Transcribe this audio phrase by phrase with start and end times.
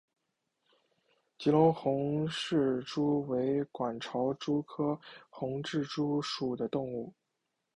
[1.37, 7.13] 吉隆红螯蛛为管巢蛛科红螯蛛属的动物。